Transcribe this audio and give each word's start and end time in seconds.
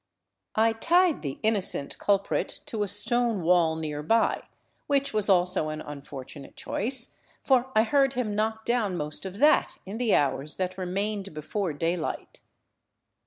I 0.55 0.73
tied 0.73 1.21
the 1.21 1.37
innocent 1.43 1.99
culprit 1.99 2.61
to 2.65 2.81
a 2.81 2.87
stone 2.87 3.43
wall 3.43 3.75
nearby, 3.75 4.41
which 4.87 5.13
was 5.13 5.29
also 5.29 5.69
an 5.69 5.79
unfortunate 5.79 6.55
choice, 6.55 7.19
for 7.43 7.71
I 7.75 7.83
heard 7.83 8.13
him 8.13 8.33
knock 8.33 8.65
down 8.65 8.97
most 8.97 9.27
of 9.27 9.37
that 9.37 9.77
in 9.85 9.99
the 9.99 10.15
hours 10.15 10.55
that 10.55 10.75
remained 10.75 11.35
before 11.35 11.71
daylight. 11.73 12.41